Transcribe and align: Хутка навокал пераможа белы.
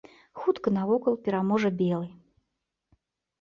Хутка 0.43 0.71
навокал 0.77 1.17
пераможа 1.27 1.71
белы. 1.83 2.09